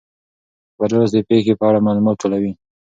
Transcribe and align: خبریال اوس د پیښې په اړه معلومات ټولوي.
خبریال 0.73 1.01
اوس 1.03 1.11
د 1.13 1.17
پیښې 1.29 1.53
په 1.59 1.63
اړه 1.69 1.85
معلومات 1.87 2.15
ټولوي. 2.21 2.51